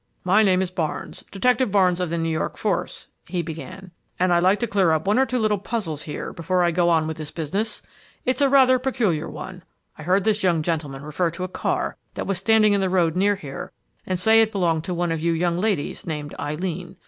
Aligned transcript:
"My 0.23 0.41
name 0.41 0.63
is 0.63 0.71
Barnes 0.71 1.23
Detective 1.29 1.69
Barnes 1.71 1.99
of 1.99 2.09
the 2.09 2.17
New 2.17 2.31
York 2.31 2.57
force," 2.57 3.09
he 3.27 3.43
began, 3.43 3.91
"and 4.19 4.33
I'd 4.33 4.41
like 4.41 4.57
to 4.61 4.67
clear 4.67 4.93
up 4.93 5.05
one 5.05 5.19
or 5.19 5.27
two 5.27 5.37
little 5.37 5.59
puzzles 5.59 6.01
here 6.01 6.33
before 6.33 6.63
I 6.63 6.71
go 6.71 6.89
on 6.89 7.05
with 7.05 7.17
this 7.17 7.29
business. 7.29 7.83
It's 8.25 8.41
a 8.41 8.49
rather 8.49 8.79
peculiar 8.79 9.29
one. 9.29 9.61
I 9.99 10.01
heard 10.01 10.23
this 10.23 10.41
young 10.41 10.63
gentleman 10.63 11.03
refer 11.03 11.29
to 11.29 11.43
a 11.43 11.47
car 11.47 11.97
that 12.15 12.25
was 12.25 12.39
standing 12.39 12.73
in 12.73 12.81
the 12.81 12.89
road 12.89 13.15
near 13.15 13.35
here 13.35 13.73
and 14.03 14.17
say 14.17 14.41
it 14.41 14.51
belonged 14.51 14.85
to 14.85 14.93
one 14.95 15.11
of 15.11 15.21
you 15.21 15.33
young 15.33 15.59
ladies 15.59 16.07
named 16.07 16.33
Eileen. 16.39 16.95